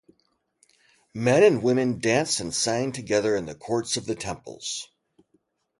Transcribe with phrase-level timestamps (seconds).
[1.13, 4.89] Men and women danced and sang together in the courts of the temples.